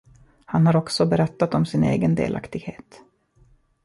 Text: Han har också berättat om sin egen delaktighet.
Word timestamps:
Han 0.45 0.65
har 0.67 0.75
också 0.75 1.05
berättat 1.05 1.53
om 1.53 1.65
sin 1.65 1.83
egen 1.83 2.15
delaktighet. 2.15 3.01